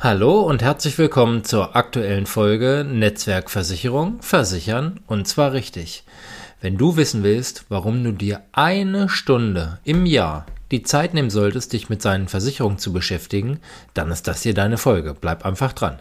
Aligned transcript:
Hallo 0.00 0.42
und 0.42 0.62
herzlich 0.62 0.96
willkommen 0.96 1.42
zur 1.42 1.74
aktuellen 1.74 2.26
Folge 2.26 2.86
Netzwerkversicherung 2.88 4.22
versichern 4.22 5.00
und 5.08 5.26
zwar 5.26 5.52
richtig. 5.52 6.04
Wenn 6.60 6.76
du 6.76 6.96
wissen 6.96 7.24
willst, 7.24 7.64
warum 7.68 8.04
du 8.04 8.12
dir 8.12 8.42
eine 8.52 9.08
Stunde 9.08 9.80
im 9.82 10.06
Jahr 10.06 10.46
die 10.70 10.84
Zeit 10.84 11.14
nehmen 11.14 11.30
solltest, 11.30 11.72
dich 11.72 11.88
mit 11.88 12.00
seinen 12.00 12.28
Versicherungen 12.28 12.78
zu 12.78 12.92
beschäftigen, 12.92 13.58
dann 13.92 14.12
ist 14.12 14.28
das 14.28 14.42
hier 14.42 14.54
deine 14.54 14.78
Folge. 14.78 15.16
Bleib 15.20 15.44
einfach 15.44 15.72
dran. 15.72 15.98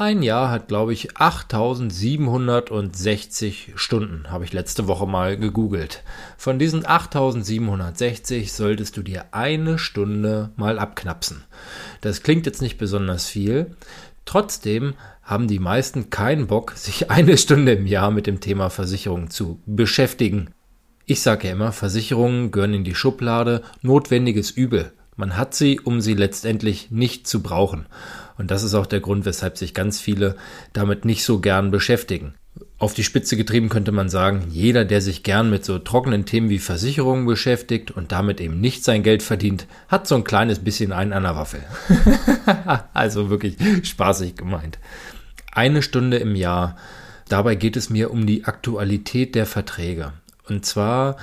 Ein 0.00 0.22
Jahr 0.22 0.50
hat, 0.50 0.68
glaube 0.68 0.94
ich, 0.94 1.18
8760 1.18 3.72
Stunden, 3.74 4.30
habe 4.30 4.46
ich 4.46 4.54
letzte 4.54 4.88
Woche 4.88 5.06
mal 5.06 5.36
gegoogelt. 5.36 6.02
Von 6.38 6.58
diesen 6.58 6.86
8760 6.86 8.50
solltest 8.50 8.96
du 8.96 9.02
dir 9.02 9.26
eine 9.32 9.78
Stunde 9.78 10.52
mal 10.56 10.78
abknapsen. 10.78 11.44
Das 12.00 12.22
klingt 12.22 12.46
jetzt 12.46 12.62
nicht 12.62 12.78
besonders 12.78 13.26
viel. 13.26 13.76
Trotzdem 14.24 14.94
haben 15.22 15.48
die 15.48 15.58
meisten 15.58 16.08
keinen 16.08 16.46
Bock, 16.46 16.72
sich 16.76 17.10
eine 17.10 17.36
Stunde 17.36 17.72
im 17.72 17.86
Jahr 17.86 18.10
mit 18.10 18.26
dem 18.26 18.40
Thema 18.40 18.70
Versicherung 18.70 19.28
zu 19.28 19.60
beschäftigen. 19.66 20.48
Ich 21.04 21.20
sage 21.20 21.48
ja 21.48 21.52
immer, 21.52 21.72
Versicherungen 21.72 22.52
gehören 22.52 22.72
in 22.72 22.84
die 22.84 22.94
Schublade 22.94 23.60
notwendiges 23.82 24.50
Übel. 24.50 24.92
Man 25.20 25.36
hat 25.36 25.54
sie, 25.54 25.78
um 25.78 26.00
sie 26.00 26.14
letztendlich 26.14 26.90
nicht 26.90 27.26
zu 27.26 27.42
brauchen. 27.42 27.84
Und 28.38 28.50
das 28.50 28.62
ist 28.62 28.72
auch 28.72 28.86
der 28.86 29.00
Grund, 29.00 29.26
weshalb 29.26 29.58
sich 29.58 29.74
ganz 29.74 30.00
viele 30.00 30.34
damit 30.72 31.04
nicht 31.04 31.24
so 31.24 31.40
gern 31.40 31.70
beschäftigen. 31.70 32.32
Auf 32.78 32.94
die 32.94 33.04
Spitze 33.04 33.36
getrieben 33.36 33.68
könnte 33.68 33.92
man 33.92 34.08
sagen, 34.08 34.46
jeder, 34.48 34.86
der 34.86 35.02
sich 35.02 35.22
gern 35.22 35.50
mit 35.50 35.62
so 35.62 35.78
trockenen 35.78 36.24
Themen 36.24 36.48
wie 36.48 36.58
Versicherungen 36.58 37.26
beschäftigt 37.26 37.90
und 37.90 38.12
damit 38.12 38.40
eben 38.40 38.62
nicht 38.62 38.82
sein 38.82 39.02
Geld 39.02 39.22
verdient, 39.22 39.66
hat 39.88 40.06
so 40.06 40.14
ein 40.14 40.24
kleines 40.24 40.60
bisschen 40.60 40.90
einen 40.90 41.12
an 41.12 41.24
der 41.24 41.36
Waffel. 41.36 41.60
also 42.94 43.28
wirklich 43.28 43.58
spaßig 43.82 44.36
gemeint. 44.36 44.78
Eine 45.52 45.82
Stunde 45.82 46.16
im 46.16 46.34
Jahr. 46.34 46.76
Dabei 47.28 47.56
geht 47.56 47.76
es 47.76 47.90
mir 47.90 48.10
um 48.10 48.26
die 48.26 48.46
Aktualität 48.46 49.34
der 49.34 49.44
Verträge. 49.44 50.14
Und 50.48 50.64
zwar 50.64 51.18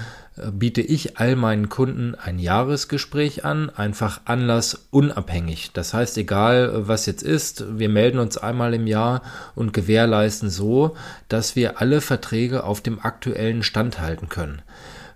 biete 0.52 0.82
ich 0.82 1.18
all 1.18 1.36
meinen 1.36 1.70
Kunden 1.70 2.16
ein 2.16 2.40
Jahresgespräch 2.40 3.46
an, 3.46 3.70
einfach 3.70 4.22
anlassunabhängig. 4.26 5.72
Das 5.74 5.94
heißt, 5.94 6.18
egal 6.18 6.88
was 6.88 7.06
jetzt 7.06 7.24
ist, 7.24 7.80
wir 7.80 7.90
melden 7.90 8.20
uns 8.20 8.38
einmal 8.38 8.74
im 8.74 8.88
Jahr 8.88 9.22
und 9.56 9.74
gewährleisten 9.74 10.50
so, 10.50 10.96
dass 11.30 11.56
wir 11.56 11.82
alle 11.82 12.02
Verträge 12.02 12.64
auf 12.64 12.82
dem 12.82 13.00
aktuellen 13.00 13.64
Stand 13.64 14.00
halten 14.00 14.30
können. 14.30 14.62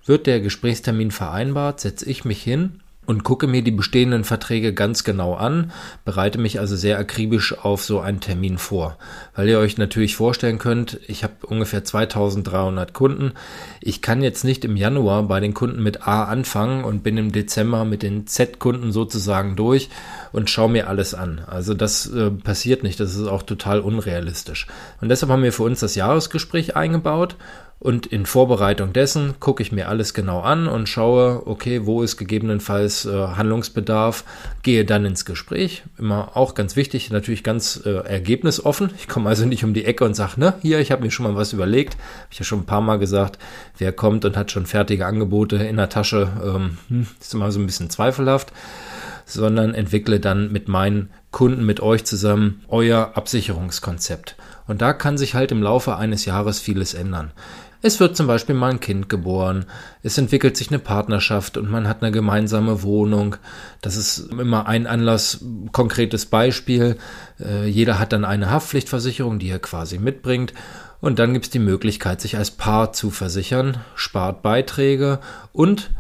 Wird 0.05 0.27
der 0.27 0.39
Gesprächstermin 0.42 1.11
vereinbart, 1.11 1.80
setze 1.80 2.09
ich 2.09 2.25
mich 2.25 2.42
hin 2.42 2.81
und 3.07 3.23
gucke 3.23 3.47
mir 3.47 3.63
die 3.63 3.71
bestehenden 3.71 4.23
Verträge 4.23 4.73
ganz 4.73 5.03
genau 5.03 5.33
an, 5.33 5.71
bereite 6.05 6.38
mich 6.38 6.59
also 6.59 6.75
sehr 6.75 6.99
akribisch 6.99 7.58
auf 7.58 7.83
so 7.83 7.99
einen 7.99 8.19
Termin 8.19 8.59
vor. 8.59 8.97
Weil 9.35 9.49
ihr 9.49 9.59
euch 9.59 9.77
natürlich 9.77 10.16
vorstellen 10.16 10.59
könnt, 10.59 10.99
ich 11.08 11.23
habe 11.23 11.33
ungefähr 11.47 11.83
2300 11.83 12.93
Kunden. 12.93 13.33
Ich 13.81 14.03
kann 14.03 14.21
jetzt 14.21 14.43
nicht 14.43 14.63
im 14.66 14.75
Januar 14.75 15.23
bei 15.23 15.39
den 15.39 15.55
Kunden 15.55 15.81
mit 15.81 16.08
A 16.08 16.25
anfangen 16.25 16.83
und 16.83 17.02
bin 17.02 17.17
im 17.17 17.31
Dezember 17.31 17.85
mit 17.85 18.03
den 18.03 18.27
Z-Kunden 18.27 18.91
sozusagen 18.91 19.55
durch 19.55 19.89
und 20.31 20.49
schaue 20.49 20.69
mir 20.69 20.88
alles 20.88 21.15
an. 21.15 21.41
Also 21.47 21.73
das 21.73 22.05
äh, 22.05 22.30
passiert 22.30 22.83
nicht, 22.83 22.99
das 22.99 23.15
ist 23.15 23.27
auch 23.27 23.43
total 23.43 23.80
unrealistisch. 23.80 24.67
Und 25.02 25.09
deshalb 25.09 25.31
haben 25.31 25.43
wir 25.43 25.53
für 25.53 25.63
uns 25.63 25.80
das 25.80 25.95
Jahresgespräch 25.95 26.75
eingebaut 26.75 27.36
und 27.81 28.05
in 28.05 28.27
Vorbereitung 28.27 28.93
dessen 28.93 29.39
gucke 29.39 29.63
ich 29.63 29.71
mir 29.71 29.89
alles 29.89 30.13
genau 30.13 30.41
an 30.41 30.67
und 30.67 30.87
schaue, 30.87 31.41
okay, 31.47 31.87
wo 31.87 32.03
ist 32.03 32.15
gegebenenfalls 32.15 33.05
äh, 33.05 33.09
Handlungsbedarf, 33.09 34.23
gehe 34.61 34.85
dann 34.85 35.03
ins 35.03 35.25
Gespräch. 35.25 35.81
Immer 35.97 36.37
auch 36.37 36.53
ganz 36.53 36.75
wichtig, 36.75 37.09
natürlich 37.09 37.43
ganz 37.43 37.81
äh, 37.83 37.89
ergebnisoffen. 37.89 38.91
Ich 38.99 39.07
komme 39.07 39.29
also 39.29 39.47
nicht 39.47 39.63
um 39.63 39.73
die 39.73 39.85
Ecke 39.85 40.05
und 40.05 40.13
sage, 40.13 40.39
ne, 40.39 40.53
hier, 40.61 40.77
ich 40.77 40.91
habe 40.91 41.02
mir 41.02 41.09
schon 41.09 41.25
mal 41.25 41.35
was 41.35 41.53
überlegt. 41.53 41.95
Habe 41.95 42.27
ich 42.30 42.37
ja 42.37 42.45
schon 42.45 42.59
ein 42.59 42.65
paar 42.67 42.81
Mal 42.81 42.99
gesagt, 42.99 43.39
wer 43.80 43.91
kommt 43.91 44.25
und 44.25 44.37
hat 44.37 44.52
schon 44.52 44.67
fertige 44.67 45.08
Angebote 45.08 45.55
in 45.55 45.77
der 45.77 45.89
Tasche, 45.89 46.30
ähm, 46.45 46.77
hm, 46.87 47.08
ist 47.20 47.33
immer 47.33 47.52
so 47.52 47.59
ein 47.59 47.65
bisschen 47.65 47.89
zweifelhaft 47.89 48.53
sondern 49.33 49.73
entwickle 49.73 50.19
dann 50.19 50.52
mit 50.52 50.67
meinen 50.67 51.09
Kunden, 51.31 51.65
mit 51.65 51.80
euch 51.80 52.03
zusammen 52.03 52.61
euer 52.67 53.11
Absicherungskonzept. 53.15 54.36
Und 54.67 54.81
da 54.81 54.93
kann 54.93 55.17
sich 55.17 55.33
halt 55.33 55.52
im 55.52 55.64
Laufe 55.64 55.95
eines 55.95 56.25
Jahres 56.25 56.59
vieles 56.59 56.93
ändern. 56.93 57.31
Es 57.83 57.99
wird 57.99 58.15
zum 58.15 58.27
Beispiel 58.27 58.53
mal 58.53 58.70
ein 58.70 58.80
Kind 58.80 59.09
geboren, 59.09 59.65
es 60.03 60.17
entwickelt 60.17 60.55
sich 60.55 60.70
eine 60.70 60.77
Partnerschaft 60.77 61.58
und 61.58 61.71
man 61.71 61.87
hat 61.87 62.03
eine 62.03 62.11
gemeinsame 62.11 62.83
Wohnung. 62.83 63.37
Das 63.81 63.97
ist 63.97 64.31
immer 64.31 64.67
ein 64.67 64.86
Anlass, 64.86 65.43
konkretes 65.71 66.27
Beispiel. 66.27 66.97
Äh, 67.39 67.65
jeder 67.67 67.97
hat 67.97 68.14
dann 68.14 68.23
eine 68.23 68.52
Haftpflichtversicherung, 68.52 69.39
die 69.39 69.49
er 69.49 69.58
quasi 69.58 69.97
mitbringt. 69.97 70.53
Und 71.02 71.20
dann 71.20 71.34
gibt 71.34 71.45
es 71.45 71.52
die 71.52 71.60
Möglichkeit, 71.60 72.22
sich 72.22 72.38
als 72.38 72.52
Paar 72.52 72.94
zu 72.94 73.10
versichern, 73.10 73.78
spart 73.95 74.42
Beiträge 74.42 75.20
und 75.52 75.92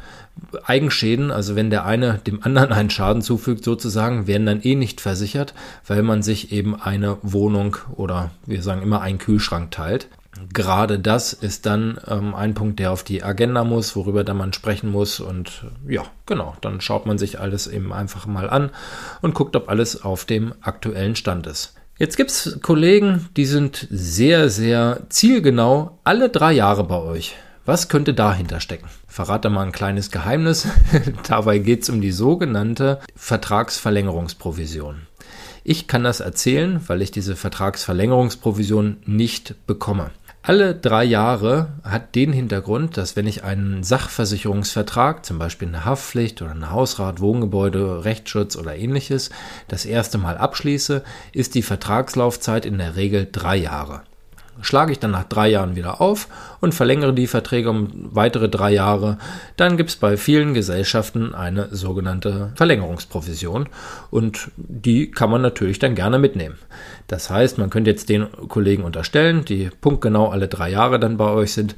Eigenschäden, 0.63 1.31
also 1.31 1.55
wenn 1.55 1.69
der 1.69 1.85
eine 1.85 2.19
dem 2.19 2.41
anderen 2.43 2.71
einen 2.71 2.89
Schaden 2.89 3.21
zufügt, 3.21 3.63
sozusagen, 3.63 4.27
werden 4.27 4.45
dann 4.45 4.61
eh 4.61 4.75
nicht 4.75 5.01
versichert, 5.01 5.53
weil 5.85 6.03
man 6.03 6.23
sich 6.23 6.51
eben 6.51 6.79
eine 6.79 7.17
Wohnung 7.21 7.77
oder 7.95 8.31
wir 8.45 8.63
sagen 8.63 8.81
immer 8.81 9.01
einen 9.01 9.17
Kühlschrank 9.17 9.71
teilt 9.71 10.07
gerade 10.53 10.99
das 10.99 11.33
ist 11.33 11.65
dann 11.65 11.99
ähm, 12.07 12.35
ein 12.35 12.53
Punkt, 12.53 12.79
der 12.79 12.91
auf 12.91 13.03
die 13.03 13.23
Agenda 13.23 13.63
muss, 13.63 13.95
worüber 13.95 14.23
dann 14.23 14.37
man 14.37 14.53
sprechen 14.53 14.91
muss. 14.91 15.19
Und 15.19 15.65
äh, 15.87 15.95
ja, 15.95 16.03
genau, 16.25 16.55
dann 16.61 16.81
schaut 16.81 17.05
man 17.05 17.17
sich 17.17 17.39
alles 17.39 17.67
eben 17.67 17.93
einfach 17.93 18.25
mal 18.25 18.49
an 18.49 18.71
und 19.21 19.33
guckt, 19.33 19.55
ob 19.55 19.69
alles 19.69 20.03
auf 20.03 20.25
dem 20.25 20.53
aktuellen 20.61 21.15
Stand 21.15 21.47
ist. 21.47 21.75
Jetzt 22.01 22.17
gibt 22.17 22.31
es 22.31 22.57
Kollegen, 22.63 23.29
die 23.37 23.45
sind 23.45 23.87
sehr, 23.91 24.49
sehr 24.49 25.01
zielgenau 25.09 25.99
alle 26.03 26.29
drei 26.29 26.51
Jahre 26.51 26.83
bei 26.83 26.99
euch. 26.99 27.35
Was 27.63 27.89
könnte 27.89 28.15
dahinter 28.15 28.59
stecken? 28.59 28.87
Verrate 29.05 29.51
mal 29.51 29.67
ein 29.67 29.71
kleines 29.71 30.09
Geheimnis. 30.09 30.67
Dabei 31.27 31.59
geht 31.59 31.83
es 31.83 31.91
um 31.91 32.01
die 32.01 32.11
sogenannte 32.11 33.01
Vertragsverlängerungsprovision. 33.15 35.03
Ich 35.63 35.85
kann 35.85 36.03
das 36.03 36.21
erzählen, 36.21 36.81
weil 36.87 37.03
ich 37.03 37.11
diese 37.11 37.35
Vertragsverlängerungsprovision 37.35 38.97
nicht 39.05 39.67
bekomme. 39.67 40.09
Alle 40.43 40.73
drei 40.73 41.03
Jahre 41.03 41.67
hat 41.83 42.15
den 42.15 42.33
Hintergrund, 42.33 42.97
dass 42.97 43.15
wenn 43.15 43.27
ich 43.27 43.43
einen 43.43 43.83
Sachversicherungsvertrag, 43.83 45.23
zum 45.23 45.37
Beispiel 45.37 45.67
eine 45.67 45.85
Haftpflicht 45.85 46.41
oder 46.41 46.49
ein 46.49 46.71
Hausrat, 46.71 47.19
Wohngebäude, 47.19 48.05
Rechtsschutz 48.05 48.55
oder 48.55 48.75
ähnliches, 48.75 49.29
das 49.67 49.85
erste 49.85 50.17
Mal 50.17 50.39
abschließe, 50.39 51.03
ist 51.31 51.53
die 51.53 51.61
Vertragslaufzeit 51.61 52.65
in 52.65 52.79
der 52.79 52.95
Regel 52.95 53.27
drei 53.31 53.55
Jahre 53.55 54.01
schlage 54.61 54.91
ich 54.91 54.99
dann 54.99 55.11
nach 55.11 55.23
drei 55.23 55.49
Jahren 55.49 55.75
wieder 55.75 56.01
auf 56.01 56.27
und 56.59 56.73
verlängere 56.73 57.13
die 57.13 57.27
Verträge 57.27 57.69
um 57.69 57.89
weitere 58.11 58.49
drei 58.49 58.71
Jahre, 58.71 59.17
dann 59.57 59.77
gibt 59.77 59.89
es 59.89 59.95
bei 59.95 60.17
vielen 60.17 60.53
Gesellschaften 60.53 61.33
eine 61.33 61.69
sogenannte 61.71 62.51
Verlängerungsprovision 62.55 63.67
und 64.09 64.51
die 64.57 65.11
kann 65.11 65.29
man 65.29 65.41
natürlich 65.41 65.79
dann 65.79 65.95
gerne 65.95 66.19
mitnehmen. 66.19 66.57
Das 67.07 67.29
heißt, 67.29 67.57
man 67.57 67.69
könnte 67.69 67.91
jetzt 67.91 68.09
den 68.09 68.27
Kollegen 68.47 68.83
unterstellen, 68.83 69.45
die 69.45 69.69
punktgenau 69.81 70.29
alle 70.29 70.47
drei 70.47 70.69
Jahre 70.69 70.99
dann 70.99 71.17
bei 71.17 71.29
euch 71.29 71.53
sind, 71.53 71.75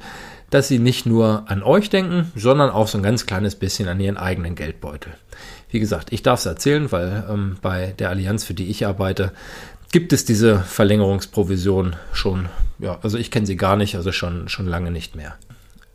dass 0.50 0.68
sie 0.68 0.78
nicht 0.78 1.04
nur 1.04 1.44
an 1.48 1.64
euch 1.64 1.90
denken, 1.90 2.30
sondern 2.36 2.70
auch 2.70 2.86
so 2.86 2.98
ein 2.98 3.02
ganz 3.02 3.26
kleines 3.26 3.56
bisschen 3.56 3.88
an 3.88 3.98
ihren 3.98 4.16
eigenen 4.16 4.54
Geldbeutel. 4.54 5.12
Wie 5.68 5.80
gesagt, 5.80 6.12
ich 6.12 6.22
darf 6.22 6.38
es 6.38 6.46
erzählen, 6.46 6.92
weil 6.92 7.24
ähm, 7.28 7.56
bei 7.60 7.94
der 7.98 8.10
Allianz, 8.10 8.44
für 8.44 8.54
die 8.54 8.70
ich 8.70 8.86
arbeite, 8.86 9.32
gibt 9.94 10.12
es 10.12 10.24
diese 10.24 10.58
Verlängerungsprovision 10.58 11.94
schon, 12.12 12.48
ja, 12.80 12.98
also 13.02 13.16
ich 13.16 13.30
kenne 13.30 13.46
sie 13.46 13.54
gar 13.54 13.76
nicht, 13.76 13.94
also 13.94 14.10
schon, 14.10 14.48
schon 14.48 14.66
lange 14.66 14.90
nicht 14.90 15.14
mehr. 15.14 15.36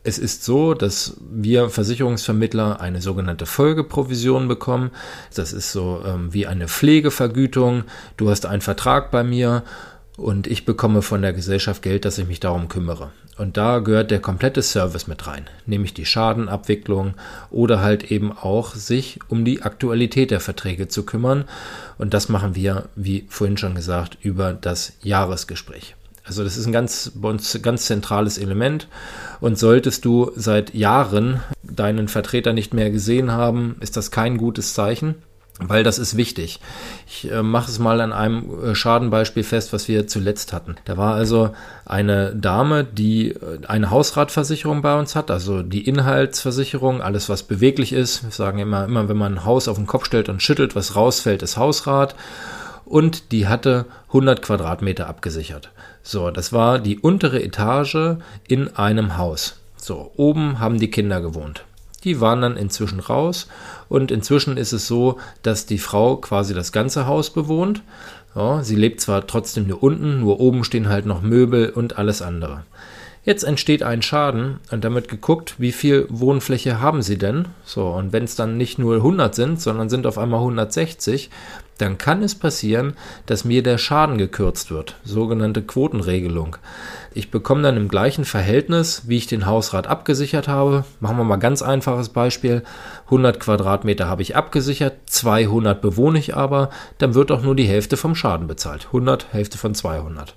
Es 0.03 0.17
ist 0.17 0.45
so, 0.45 0.73
dass 0.73 1.17
wir 1.29 1.69
Versicherungsvermittler 1.69 2.79
eine 2.79 3.01
sogenannte 3.01 3.45
Folgeprovision 3.45 4.47
bekommen. 4.47 4.91
Das 5.35 5.51
ist 5.51 5.73
so 5.73 6.01
ähm, 6.05 6.33
wie 6.33 6.47
eine 6.47 6.69
Pflegevergütung. 6.69 7.83
Du 8.15 8.29
hast 8.29 8.45
einen 8.45 8.61
Vertrag 8.61 9.11
bei 9.11 9.25
mir 9.25 9.63
und 10.19 10.47
ich 10.47 10.65
bekomme 10.65 11.01
von 11.01 11.21
der 11.21 11.33
Gesellschaft 11.33 11.81
Geld, 11.81 12.05
dass 12.05 12.17
ich 12.17 12.27
mich 12.27 12.39
darum 12.39 12.67
kümmere. 12.67 13.11
Und 13.37 13.55
da 13.55 13.79
gehört 13.79 14.11
der 14.11 14.19
komplette 14.19 14.61
Service 14.61 15.07
mit 15.07 15.25
rein, 15.25 15.49
nämlich 15.65 15.93
die 15.93 16.05
Schadenabwicklung 16.05 17.13
oder 17.51 17.79
halt 17.79 18.11
eben 18.11 18.33
auch 18.33 18.75
sich 18.75 19.19
um 19.29 19.45
die 19.45 19.61
Aktualität 19.61 20.31
der 20.31 20.41
Verträge 20.41 20.89
zu 20.89 21.05
kümmern. 21.05 21.45
Und 21.97 22.13
das 22.13 22.27
machen 22.27 22.55
wir, 22.55 22.89
wie 22.95 23.25
vorhin 23.29 23.57
schon 23.57 23.75
gesagt, 23.75 24.17
über 24.21 24.53
das 24.53 24.93
Jahresgespräch. 25.01 25.95
Also 26.25 26.43
das 26.43 26.57
ist 26.57 26.67
ein 26.67 26.73
ganz, 26.73 27.13
ganz 27.61 27.85
zentrales 27.85 28.37
Element. 28.37 28.87
Und 29.39 29.57
solltest 29.57 30.05
du 30.05 30.31
seit 30.35 30.73
Jahren 30.73 31.39
deinen 31.63 32.07
Vertreter 32.07 32.53
nicht 32.53 32.73
mehr 32.73 32.91
gesehen 32.91 33.31
haben, 33.31 33.77
ist 33.79 33.95
das 33.95 34.11
kein 34.11 34.37
gutes 34.37 34.73
Zeichen. 34.73 35.15
Weil 35.59 35.83
das 35.83 35.99
ist 35.99 36.15
wichtig. 36.15 36.59
Ich 37.05 37.29
äh, 37.29 37.43
mache 37.43 37.69
es 37.69 37.79
mal 37.79 37.99
an 38.01 38.13
einem 38.13 38.63
äh, 38.63 38.75
Schadenbeispiel 38.75 39.43
fest, 39.43 39.73
was 39.73 39.87
wir 39.87 40.07
zuletzt 40.07 40.53
hatten. 40.53 40.77
Da 40.85 40.97
war 40.97 41.15
also 41.15 41.51
eine 41.85 42.33
Dame, 42.33 42.85
die 42.85 43.31
äh, 43.31 43.59
eine 43.67 43.91
Hausratversicherung 43.91 44.81
bei 44.81 44.97
uns 44.97 45.15
hat, 45.15 45.29
also 45.29 45.61
die 45.61 45.85
Inhaltsversicherung, 45.85 47.01
alles 47.01 47.27
was 47.27 47.43
beweglich 47.43 47.91
ist. 47.91 48.23
Wir 48.23 48.31
sagen 48.31 48.59
immer, 48.59 48.85
immer 48.85 49.09
wenn 49.09 49.17
man 49.17 49.35
ein 49.35 49.45
Haus 49.45 49.67
auf 49.67 49.77
den 49.77 49.87
Kopf 49.87 50.05
stellt 50.05 50.29
und 50.29 50.41
schüttelt, 50.41 50.75
was 50.75 50.95
rausfällt, 50.95 51.43
ist 51.43 51.57
Hausrat. 51.57 52.15
Und 52.85 53.31
die 53.31 53.47
hatte 53.47 53.85
100 54.07 54.41
Quadratmeter 54.41 55.07
abgesichert. 55.07 55.69
So, 56.01 56.31
das 56.31 56.53
war 56.53 56.79
die 56.79 56.97
untere 56.97 57.43
Etage 57.43 58.17
in 58.47 58.75
einem 58.75 59.17
Haus. 59.17 59.59
So, 59.77 60.11
oben 60.15 60.59
haben 60.59 60.79
die 60.79 60.89
Kinder 60.89 61.21
gewohnt. 61.21 61.65
Die 62.03 62.21
waren 62.21 62.41
dann 62.41 62.57
inzwischen 62.57 62.99
raus 62.99 63.47
und 63.89 64.11
inzwischen 64.11 64.57
ist 64.57 64.73
es 64.73 64.87
so, 64.87 65.17
dass 65.41 65.65
die 65.65 65.77
Frau 65.77 66.17
quasi 66.17 66.53
das 66.53 66.71
ganze 66.71 67.07
Haus 67.07 67.29
bewohnt. 67.29 67.83
Ja, 68.35 68.63
sie 68.63 68.75
lebt 68.75 69.01
zwar 69.01 69.27
trotzdem 69.27 69.67
nur 69.67 69.83
unten, 69.83 70.19
nur 70.19 70.39
oben 70.39 70.63
stehen 70.63 70.89
halt 70.89 71.05
noch 71.05 71.21
Möbel 71.21 71.69
und 71.69 71.97
alles 71.97 72.21
andere. 72.21 72.63
Jetzt 73.25 73.43
entsteht 73.43 73.83
ein 73.83 74.01
Schaden 74.01 74.59
und 74.71 74.83
damit 74.83 75.09
geguckt, 75.09 75.55
wie 75.57 75.73
viel 75.73 76.07
Wohnfläche 76.09 76.79
haben 76.79 77.01
sie 77.01 77.17
denn? 77.17 77.49
So, 77.65 77.87
und 77.87 78.13
wenn 78.13 78.23
es 78.23 78.35
dann 78.35 78.57
nicht 78.57 78.79
nur 78.79 78.95
100 78.95 79.35
sind, 79.35 79.61
sondern 79.61 79.89
sind 79.89 80.07
auf 80.07 80.17
einmal 80.17 80.39
160, 80.39 81.29
dann 81.79 81.97
kann 81.97 82.21
es 82.21 82.35
passieren, 82.35 82.93
dass 83.25 83.45
mir 83.45 83.63
der 83.63 83.77
Schaden 83.77 84.17
gekürzt 84.17 84.69
wird, 84.69 84.95
sogenannte 85.03 85.61
Quotenregelung. 85.61 86.57
Ich 87.13 87.31
bekomme 87.31 87.63
dann 87.63 87.77
im 87.77 87.87
gleichen 87.87 88.23
Verhältnis, 88.25 89.03
wie 89.07 89.17
ich 89.17 89.27
den 89.27 89.45
Hausrat 89.45 89.87
abgesichert 89.87 90.47
habe. 90.47 90.85
Machen 90.99 91.17
wir 91.17 91.23
mal 91.23 91.37
ganz 91.37 91.61
einfaches 91.61 92.09
Beispiel. 92.09 92.63
100 93.05 93.39
Quadratmeter 93.39 94.07
habe 94.07 94.21
ich 94.21 94.35
abgesichert, 94.35 94.93
200 95.07 95.81
bewohne 95.81 96.19
ich 96.19 96.35
aber, 96.35 96.69
dann 96.99 97.15
wird 97.15 97.31
auch 97.31 97.41
nur 97.41 97.55
die 97.55 97.67
Hälfte 97.67 97.97
vom 97.97 98.13
Schaden 98.13 98.47
bezahlt. 98.47 98.87
100, 98.87 99.33
Hälfte 99.33 99.57
von 99.57 99.73
200. 99.73 100.35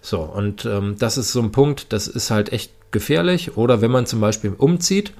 So, 0.00 0.20
und 0.20 0.64
ähm, 0.64 0.96
das 0.98 1.18
ist 1.18 1.32
so 1.32 1.40
ein 1.40 1.52
Punkt, 1.52 1.92
das 1.92 2.08
ist 2.08 2.30
halt 2.30 2.52
echt 2.52 2.72
gefährlich. 2.94 3.58
Oder 3.58 3.82
wenn 3.82 3.90
man 3.90 4.06
zum 4.06 4.22
Beispiel 4.22 4.54
umzieht 4.56 5.12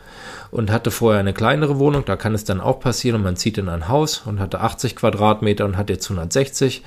und 0.50 0.70
hatte 0.70 0.90
vorher 0.90 1.20
eine 1.20 1.34
kleinere 1.34 1.78
Wohnung, 1.78 2.06
da 2.06 2.16
kann 2.16 2.34
es 2.34 2.44
dann 2.44 2.62
auch 2.62 2.80
passieren 2.80 3.16
und 3.16 3.24
man 3.24 3.36
zieht 3.36 3.58
in 3.58 3.68
ein 3.68 3.88
Haus 3.88 4.22
und 4.24 4.40
hatte 4.40 4.60
80 4.60 4.96
Quadratmeter 4.96 5.66
und 5.66 5.76
hat 5.76 5.90
jetzt 5.90 6.06
160 6.10 6.82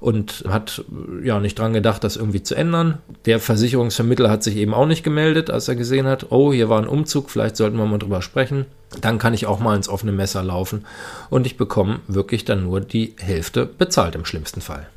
und 0.00 0.44
hat 0.48 0.82
ja 1.22 1.38
nicht 1.38 1.58
dran 1.58 1.74
gedacht, 1.74 2.02
das 2.02 2.16
irgendwie 2.16 2.42
zu 2.42 2.54
ändern. 2.54 2.98
Der 3.26 3.38
Versicherungsvermittler 3.38 4.30
hat 4.30 4.42
sich 4.42 4.56
eben 4.56 4.74
auch 4.74 4.86
nicht 4.86 5.04
gemeldet, 5.04 5.50
als 5.50 5.68
er 5.68 5.76
gesehen 5.76 6.06
hat, 6.06 6.32
oh, 6.32 6.52
hier 6.52 6.68
war 6.68 6.80
ein 6.80 6.88
Umzug, 6.88 7.30
vielleicht 7.30 7.56
sollten 7.56 7.76
wir 7.76 7.86
mal 7.86 7.98
drüber 7.98 8.22
sprechen. 8.22 8.64
Dann 9.00 9.18
kann 9.18 9.34
ich 9.34 9.46
auch 9.46 9.60
mal 9.60 9.76
ins 9.76 9.88
offene 9.88 10.12
Messer 10.12 10.42
laufen 10.42 10.86
und 11.28 11.46
ich 11.46 11.56
bekomme 11.56 12.00
wirklich 12.08 12.44
dann 12.44 12.64
nur 12.64 12.80
die 12.80 13.14
Hälfte 13.18 13.66
bezahlt 13.66 14.14
im 14.14 14.24
schlimmsten 14.24 14.62
Fall. 14.62 14.88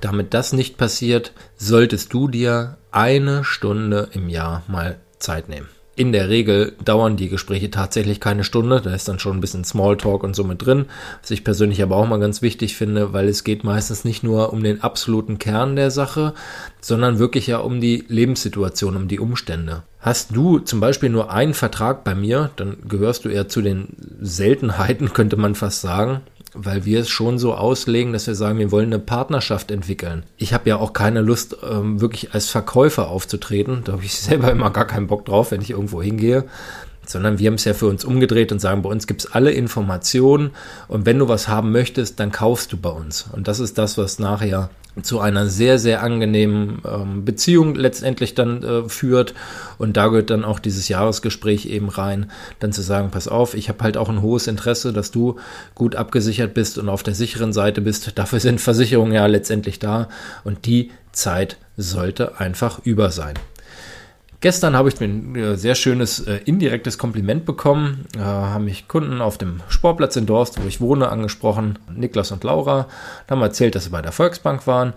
Damit 0.00 0.32
das 0.32 0.52
nicht 0.52 0.78
passiert, 0.78 1.32
solltest 1.56 2.12
du 2.14 2.28
dir 2.28 2.77
eine 2.90 3.44
Stunde 3.44 4.08
im 4.12 4.28
Jahr 4.28 4.62
mal 4.68 4.98
Zeit 5.18 5.48
nehmen. 5.48 5.68
In 5.98 6.12
der 6.12 6.28
Regel 6.28 6.76
dauern 6.84 7.16
die 7.16 7.28
Gespräche 7.28 7.72
tatsächlich 7.72 8.20
keine 8.20 8.44
Stunde, 8.44 8.80
da 8.80 8.94
ist 8.94 9.08
dann 9.08 9.18
schon 9.18 9.36
ein 9.36 9.40
bisschen 9.40 9.64
Smalltalk 9.64 10.22
und 10.22 10.36
so 10.36 10.44
mit 10.44 10.64
drin, 10.64 10.86
was 11.20 11.32
ich 11.32 11.42
persönlich 11.42 11.82
aber 11.82 11.96
auch 11.96 12.06
mal 12.06 12.20
ganz 12.20 12.40
wichtig 12.40 12.76
finde, 12.76 13.12
weil 13.12 13.28
es 13.28 13.42
geht 13.42 13.64
meistens 13.64 14.04
nicht 14.04 14.22
nur 14.22 14.52
um 14.52 14.62
den 14.62 14.80
absoluten 14.80 15.40
Kern 15.40 15.74
der 15.74 15.90
Sache, 15.90 16.34
sondern 16.80 17.18
wirklich 17.18 17.48
ja 17.48 17.58
um 17.58 17.80
die 17.80 18.04
Lebenssituation, 18.06 18.94
um 18.94 19.08
die 19.08 19.18
Umstände. 19.18 19.82
Hast 19.98 20.36
du 20.36 20.60
zum 20.60 20.78
Beispiel 20.78 21.08
nur 21.08 21.32
einen 21.32 21.52
Vertrag 21.52 22.04
bei 22.04 22.14
mir, 22.14 22.52
dann 22.54 22.76
gehörst 22.86 23.24
du 23.24 23.28
eher 23.28 23.48
zu 23.48 23.60
den 23.60 23.88
Seltenheiten, 24.20 25.12
könnte 25.12 25.36
man 25.36 25.56
fast 25.56 25.80
sagen 25.80 26.20
weil 26.60 26.84
wir 26.84 27.00
es 27.00 27.08
schon 27.08 27.38
so 27.38 27.54
auslegen, 27.54 28.12
dass 28.12 28.26
wir 28.26 28.34
sagen, 28.34 28.58
wir 28.58 28.72
wollen 28.72 28.92
eine 28.92 28.98
Partnerschaft 28.98 29.70
entwickeln. 29.70 30.24
Ich 30.36 30.52
habe 30.52 30.68
ja 30.68 30.76
auch 30.76 30.92
keine 30.92 31.20
Lust, 31.20 31.56
ähm, 31.68 32.00
wirklich 32.00 32.34
als 32.34 32.50
Verkäufer 32.50 33.08
aufzutreten. 33.08 33.82
Da 33.84 33.92
habe 33.92 34.04
ich 34.04 34.14
selber 34.20 34.50
immer 34.50 34.70
gar 34.70 34.86
keinen 34.86 35.06
Bock 35.06 35.24
drauf, 35.24 35.52
wenn 35.52 35.62
ich 35.62 35.70
irgendwo 35.70 36.02
hingehe. 36.02 36.44
Sondern 37.06 37.38
wir 37.38 37.46
haben 37.46 37.54
es 37.54 37.64
ja 37.64 37.74
für 37.74 37.86
uns 37.86 38.04
umgedreht 38.04 38.50
und 38.52 38.58
sagen, 38.58 38.82
bei 38.82 38.90
uns 38.90 39.06
gibt 39.06 39.22
es 39.22 39.32
alle 39.32 39.52
Informationen 39.52 40.50
und 40.88 41.06
wenn 41.06 41.18
du 41.18 41.28
was 41.28 41.48
haben 41.48 41.72
möchtest, 41.72 42.20
dann 42.20 42.32
kaufst 42.32 42.72
du 42.72 42.76
bei 42.76 42.90
uns. 42.90 43.26
Und 43.32 43.48
das 43.48 43.60
ist 43.60 43.78
das, 43.78 43.96
was 43.96 44.18
nachher 44.18 44.68
zu 45.02 45.20
einer 45.20 45.46
sehr, 45.46 45.78
sehr 45.78 46.02
angenehmen 46.02 46.82
ähm, 46.86 47.24
Beziehung 47.24 47.74
letztendlich 47.74 48.34
dann 48.34 48.62
äh, 48.62 48.88
führt. 48.88 49.34
Und 49.78 49.96
da 49.96 50.08
gehört 50.08 50.30
dann 50.30 50.44
auch 50.44 50.58
dieses 50.58 50.88
Jahresgespräch 50.88 51.66
eben 51.66 51.88
rein, 51.88 52.30
dann 52.58 52.72
zu 52.72 52.82
sagen, 52.82 53.10
pass 53.10 53.28
auf, 53.28 53.54
ich 53.54 53.68
habe 53.68 53.82
halt 53.84 53.96
auch 53.96 54.08
ein 54.08 54.22
hohes 54.22 54.46
Interesse, 54.46 54.92
dass 54.92 55.10
du 55.10 55.36
gut 55.74 55.96
abgesichert 55.96 56.54
bist 56.54 56.78
und 56.78 56.88
auf 56.88 57.02
der 57.02 57.14
sicheren 57.14 57.52
Seite 57.52 57.80
bist. 57.80 58.18
Dafür 58.18 58.40
sind 58.40 58.60
Versicherungen 58.60 59.12
ja 59.12 59.26
letztendlich 59.26 59.78
da. 59.78 60.08
Und 60.44 60.66
die 60.66 60.90
Zeit 61.12 61.56
sollte 61.76 62.40
einfach 62.40 62.80
über 62.84 63.10
sein. 63.10 63.34
Gestern 64.40 64.76
habe 64.76 64.88
ich 64.88 65.00
ein 65.00 65.34
äh, 65.34 65.56
sehr 65.56 65.74
schönes 65.74 66.20
äh, 66.20 66.40
indirektes 66.44 66.96
Kompliment 66.96 67.44
bekommen. 67.44 68.06
Äh, 68.16 68.20
haben 68.20 68.66
mich 68.66 68.86
Kunden 68.86 69.20
auf 69.20 69.36
dem 69.36 69.60
Sportplatz 69.68 70.14
in 70.14 70.26
Dorst, 70.26 70.62
wo 70.62 70.68
ich 70.68 70.80
wohne, 70.80 71.08
angesprochen, 71.08 71.78
Niklas 71.92 72.30
und 72.30 72.44
Laura, 72.44 72.86
haben 73.28 73.42
erzählt, 73.42 73.74
dass 73.74 73.84
sie 73.84 73.90
bei 73.90 74.02
der 74.02 74.12
Volksbank 74.12 74.66
waren 74.68 74.92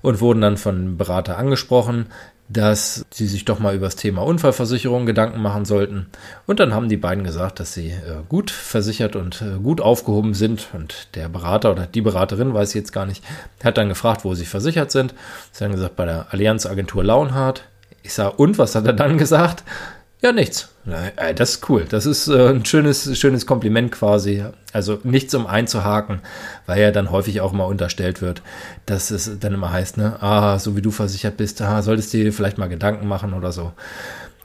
und 0.00 0.20
wurden 0.22 0.40
dann 0.40 0.56
von 0.56 0.96
Berater 0.96 1.36
angesprochen, 1.36 2.06
dass 2.48 3.04
sie 3.10 3.26
sich 3.26 3.44
doch 3.44 3.58
mal 3.58 3.74
über 3.74 3.86
das 3.86 3.96
Thema 3.96 4.22
Unfallversicherung 4.22 5.04
Gedanken 5.04 5.42
machen 5.42 5.66
sollten. 5.66 6.06
Und 6.46 6.60
dann 6.60 6.72
haben 6.72 6.88
die 6.88 6.96
beiden 6.96 7.24
gesagt, 7.24 7.60
dass 7.60 7.74
sie 7.74 7.90
äh, 7.90 8.22
gut 8.26 8.50
versichert 8.50 9.16
und 9.16 9.42
äh, 9.42 9.58
gut 9.62 9.82
aufgehoben 9.82 10.32
sind. 10.32 10.68
Und 10.72 11.14
der 11.14 11.28
Berater 11.28 11.72
oder 11.72 11.86
die 11.86 12.00
Beraterin, 12.00 12.54
weiß 12.54 12.70
ich 12.70 12.76
jetzt 12.76 12.92
gar 12.92 13.04
nicht, 13.04 13.22
hat 13.62 13.76
dann 13.76 13.90
gefragt, 13.90 14.24
wo 14.24 14.34
sie 14.34 14.46
versichert 14.46 14.90
sind. 14.90 15.14
Sie 15.52 15.62
haben 15.62 15.72
gesagt, 15.72 15.96
bei 15.96 16.06
der 16.06 16.32
Allianz 16.32 16.64
Agentur 16.64 17.04
Launhardt. 17.04 17.64
Ich 18.02 18.14
sage, 18.14 18.36
und 18.36 18.58
was 18.58 18.74
hat 18.74 18.86
er 18.86 18.92
dann 18.92 19.18
gesagt? 19.18 19.64
Ja, 20.20 20.32
nichts. 20.32 20.68
Das 21.36 21.50
ist 21.50 21.68
cool. 21.68 21.84
Das 21.88 22.04
ist 22.04 22.26
äh, 22.26 22.48
ein 22.48 22.64
schönes, 22.64 23.16
schönes 23.18 23.46
Kompliment 23.46 23.92
quasi. 23.92 24.44
Also 24.72 24.98
nichts 25.04 25.32
um 25.34 25.46
einzuhaken, 25.46 26.20
weil 26.66 26.80
ja 26.80 26.90
dann 26.90 27.10
häufig 27.10 27.40
auch 27.40 27.52
mal 27.52 27.64
unterstellt 27.64 28.20
wird, 28.20 28.42
dass 28.86 29.10
es 29.10 29.38
dann 29.38 29.54
immer 29.54 29.70
heißt, 29.70 29.96
ne, 29.96 30.20
ah, 30.20 30.58
so 30.58 30.76
wie 30.76 30.82
du 30.82 30.90
versichert 30.90 31.36
bist, 31.36 31.62
ah, 31.62 31.82
solltest 31.82 32.12
du 32.12 32.18
dir 32.18 32.32
vielleicht 32.32 32.58
mal 32.58 32.68
Gedanken 32.68 33.06
machen 33.06 33.32
oder 33.32 33.52
so. 33.52 33.72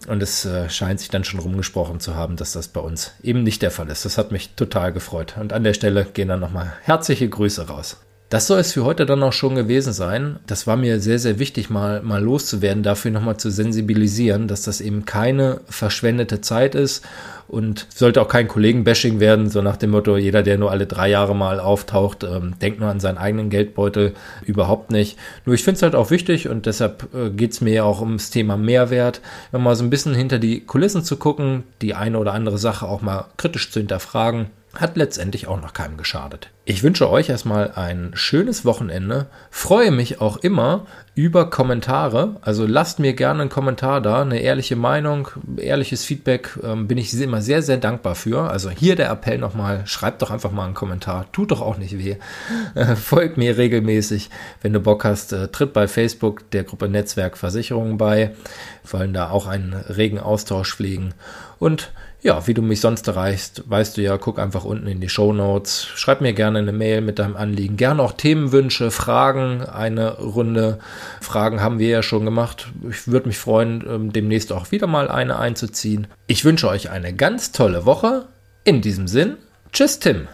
Und 0.08 0.22
es 0.22 0.46
äh, 0.46 0.70
scheint 0.70 1.00
sich 1.00 1.10
dann 1.10 1.24
schon 1.24 1.40
rumgesprochen 1.40 2.00
zu 2.00 2.16
haben, 2.16 2.36
dass 2.36 2.52
das 2.52 2.68
bei 2.68 2.82
uns 2.82 3.14
eben 3.24 3.42
nicht 3.42 3.62
der 3.62 3.72
Fall 3.72 3.90
ist. 3.90 4.06
Das 4.06 4.18
hat 4.18 4.32
mich 4.32 4.54
total 4.56 4.92
gefreut. 4.92 5.36
Und 5.40 5.54
an 5.54 5.64
der 5.64 5.74
Stelle 5.74 6.06
gehen 6.06 6.28
dann 6.28 6.42
nochmal 6.42 6.74
herzliche 6.84 7.28
Grüße 7.28 7.68
raus. 7.68 7.98
Das 8.34 8.48
soll 8.48 8.62
es 8.62 8.74
für 8.74 8.84
heute 8.84 9.06
dann 9.06 9.22
auch 9.22 9.32
schon 9.32 9.54
gewesen 9.54 9.94
sein. 9.94 10.40
Das 10.48 10.66
war 10.66 10.76
mir 10.76 11.00
sehr, 11.00 11.20
sehr 11.20 11.38
wichtig, 11.38 11.70
mal, 11.70 12.02
mal 12.02 12.20
loszuwerden, 12.20 12.82
dafür 12.82 13.12
nochmal 13.12 13.38
zu 13.38 13.52
sensibilisieren, 13.52 14.48
dass 14.48 14.64
das 14.64 14.82
eben 14.82 15.06
keine 15.06 15.62
verschwendete 15.70 16.42
Zeit 16.42 16.74
ist 16.74 17.06
und 17.48 17.86
sollte 17.94 18.20
auch 18.20 18.28
kein 18.28 18.48
Kollegenbashing 18.48 19.20
werden, 19.20 19.52
so 19.52 19.62
nach 19.62 19.78
dem 19.78 19.92
Motto, 19.92 20.18
jeder, 20.18 20.42
der 20.42 20.58
nur 20.58 20.72
alle 20.72 20.88
drei 20.88 21.10
Jahre 21.10 21.36
mal 21.36 21.60
auftaucht, 21.60 22.24
ähm, 22.24 22.56
denkt 22.60 22.80
nur 22.80 22.90
an 22.90 23.00
seinen 23.00 23.20
eigenen 23.20 23.52
Geldbeutel, 23.52 24.16
überhaupt 24.42 24.90
nicht. 24.90 25.16
Nur 25.46 25.54
ich 25.54 25.64
finde 25.64 25.76
es 25.76 25.84
halt 25.84 25.94
auch 25.94 26.10
wichtig 26.10 26.50
und 26.50 26.66
deshalb 26.66 27.14
äh, 27.14 27.30
geht 27.30 27.52
es 27.52 27.62
mir 27.62 27.86
auch 27.86 28.02
ums 28.02 28.32
Thema 28.32 28.58
Mehrwert, 28.58 29.22
mal 29.52 29.76
so 29.76 29.84
ein 29.84 29.92
bisschen 29.92 30.16
hinter 30.16 30.40
die 30.40 30.62
Kulissen 30.62 31.04
zu 31.04 31.18
gucken, 31.18 31.66
die 31.84 31.94
eine 31.94 32.18
oder 32.18 32.34
andere 32.34 32.58
Sache 32.58 32.88
auch 32.88 33.04
mal 33.04 33.26
kritisch 33.38 33.70
zu 33.70 33.80
hinterfragen 33.80 34.48
hat 34.74 34.98
letztendlich 34.98 35.48
auch 35.48 35.62
noch 35.62 35.74
keinem 35.74 35.98
geschadet. 35.98 36.50
Ich 36.66 36.82
wünsche 36.82 37.10
euch 37.10 37.30
erstmal 37.30 37.74
ein 37.74 38.12
schönes 38.16 38.66
Wochenende. 38.66 39.28
Freue 39.52 39.92
mich 39.92 40.20
auch 40.22 40.38
immer 40.38 40.88
über 41.14 41.50
Kommentare. 41.50 42.38
Also 42.42 42.66
lasst 42.66 42.98
mir 43.00 43.14
gerne 43.14 43.42
einen 43.42 43.50
Kommentar 43.50 44.02
da, 44.02 44.22
eine 44.22 44.40
ehrliche 44.40 44.76
Meinung, 44.76 45.28
ehrliches 45.58 46.04
Feedback. 46.06 46.58
Ähm, 46.64 46.88
bin 46.88 46.98
ich 46.98 47.14
immer 47.14 47.42
sehr, 47.42 47.62
sehr 47.62 47.78
dankbar 47.78 48.16
für. 48.16 48.50
Also 48.50 48.72
hier 48.72 48.96
der 48.96 49.12
Appell 49.12 49.38
nochmal, 49.38 49.86
schreibt 49.86 50.22
doch 50.22 50.32
einfach 50.32 50.52
mal 50.52 50.66
einen 50.66 50.74
Kommentar. 50.74 51.26
Tut 51.34 51.52
doch 51.52 51.62
auch 51.62 51.78
nicht 51.78 51.98
weh. 52.00 52.16
Äh, 52.74 52.96
folgt 52.96 53.38
mir 53.38 53.58
regelmäßig. 53.58 54.30
Wenn 54.62 54.74
du 54.74 54.80
Bock 54.80 55.04
hast, 55.04 55.34
äh, 55.34 55.50
tritt 55.50 55.74
bei 55.74 55.88
Facebook 55.88 56.50
der 56.52 56.64
Gruppe 56.64 56.90
Netzwerk 56.90 57.38
Versicherungen 57.38 57.98
bei. 57.98 58.32
Wir 58.84 59.00
wollen 59.00 59.14
da 59.14 59.30
auch 59.30 59.46
einen 59.46 59.74
regen 59.74 60.20
Austausch 60.20 60.76
pflegen. 60.76 61.14
Und 61.60 61.92
ja, 62.24 62.48
wie 62.48 62.54
du 62.54 62.62
mich 62.62 62.80
sonst 62.80 63.08
erreichst, 63.08 63.64
weißt 63.70 63.98
du 63.98 64.02
ja, 64.02 64.18
guck 64.18 64.40
einfach 64.40 64.64
unten 64.64 64.88
in 64.88 65.02
die 65.02 65.10
Show 65.10 65.34
Notes. 65.34 65.86
Schreib 65.96 66.22
mir 66.22 66.34
gerne 66.34 66.60
eine 66.60 66.72
Mail 66.72 67.02
mit 67.02 67.20
deinem 67.20 67.36
Anliegen. 67.36 67.76
Gerne 67.76 68.02
auch 68.02 68.14
Themenwünsche, 68.14 68.92
Fragen. 68.92 69.62
Eine 69.62 70.18
Runde 70.20 70.80
Fragen 71.20 71.62
haben 71.62 71.80
wir 71.80 71.90
ja 71.90 72.02
schon 72.02 72.24
gemacht. 72.24 72.68
Ich 72.90 73.10
würde 73.10 73.28
mich 73.28 73.38
freuen, 73.38 73.84
ähm, 73.88 74.14
demnächst 74.14 74.54
auch 74.54 74.72
wieder 74.72 74.88
mal 74.88 75.10
eine 75.10 75.38
einzuziehen. 75.38 76.08
Ich 76.26 76.46
wünsche 76.46 76.70
euch 76.70 76.90
eine 76.90 77.14
ganz 77.14 77.52
tolle 77.52 77.86
Woche. 77.86 78.26
In 78.64 78.82
diesem 78.82 79.10
Sinn, 79.10 79.36
tschüss 79.74 80.00
Tim. 80.00 80.30